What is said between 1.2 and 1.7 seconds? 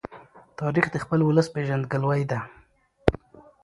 ولس